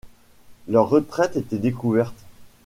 [0.67, 2.25] Leur retraite était découverte.